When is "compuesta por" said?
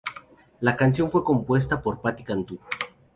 1.23-2.01